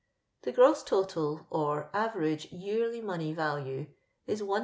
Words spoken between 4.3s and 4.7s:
1^00,^92